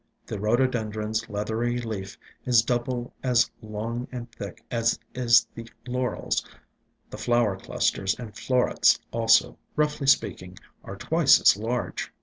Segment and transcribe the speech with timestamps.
[0.25, 4.99] The Rhododendron's leathery leaf is double as long IN SILENT WOODS IO7 and thick as
[5.13, 6.43] is the Laurel's;
[7.11, 12.11] the flower clusters and florets also, roughly speaking, are twice as large.